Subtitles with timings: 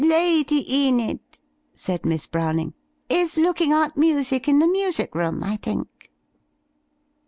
[0.03, 1.19] "Lady Enid,"
[1.73, 2.73] said Miss Browning,
[3.07, 6.09] "is looking out music in the music room, I think."